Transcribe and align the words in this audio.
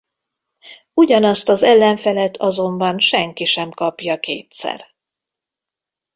Ugyanazt 0.93 1.49
az 1.49 1.63
ellenfelet 1.63 2.37
azonban 2.37 2.99
senki 2.99 3.45
sem 3.45 3.69
kapja 3.71 4.19
kétszer. 4.19 4.85